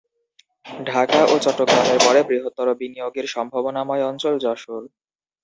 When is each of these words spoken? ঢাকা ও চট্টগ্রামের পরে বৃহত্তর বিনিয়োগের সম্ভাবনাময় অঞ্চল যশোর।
ঢাকা 0.85 1.19
ও 1.25 1.43
চট্টগ্রামের 1.43 1.99
পরে 2.05 2.19
বৃহত্তর 2.29 2.67
বিনিয়োগের 2.79 3.25
সম্ভাবনাময় 3.27 4.07
অঞ্চল 4.09 4.33
যশোর। 4.45 4.83